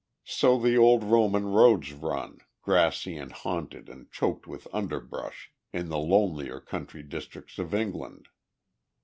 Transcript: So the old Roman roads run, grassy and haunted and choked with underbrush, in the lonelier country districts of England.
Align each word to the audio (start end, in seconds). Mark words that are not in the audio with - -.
So 0.25 0.57
the 0.57 0.79
old 0.79 1.03
Roman 1.03 1.45
roads 1.45 1.93
run, 1.93 2.39
grassy 2.63 3.17
and 3.17 3.31
haunted 3.31 3.87
and 3.87 4.09
choked 4.11 4.47
with 4.47 4.67
underbrush, 4.73 5.51
in 5.71 5.89
the 5.89 5.99
lonelier 5.99 6.59
country 6.59 7.03
districts 7.03 7.59
of 7.59 7.71
England. 7.71 8.27